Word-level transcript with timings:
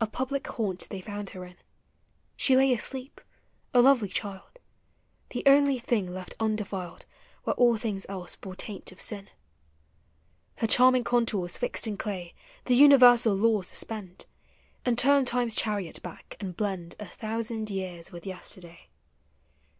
A 0.00 0.08
public 0.08 0.44
haunt 0.48 0.88
they 0.90 1.00
found 1.00 1.30
her 1.30 1.44
in: 1.44 1.54
She 2.36 2.56
lay 2.56 2.72
asleep, 2.72 3.20
a 3.72 3.80
lovely 3.80 4.08
child; 4.08 4.58
The 5.28 5.44
ouly 5.46 5.80
thing 5.80 6.12
left 6.12 6.34
undetiled 6.40 7.04
Where 7.44 7.54
all 7.54 7.76
things 7.76 8.04
else 8.08 8.34
bore 8.34 8.56
taint 8.56 8.90
of 8.90 9.00
sin. 9.00 9.30
Her 10.56 10.66
charming 10.66 11.04
contours 11.04 11.56
fixed 11.58 11.86
in 11.86 11.96
clay 11.96 12.34
The 12.64 12.74
universal 12.74 13.34
law 13.36 13.62
suspend. 13.62 14.26
And 14.84 14.98
turn 14.98 15.26
Time's 15.26 15.54
chariot 15.54 16.02
back, 16.02 16.36
and 16.40 16.56
blend 16.56 16.96
A 16.98 17.06
thousand 17.06 17.70
years 17.70 18.10
with 18.10 18.26
yesterday. 18.26 18.88